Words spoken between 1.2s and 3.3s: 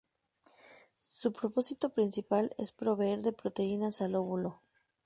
propósito principal es proveer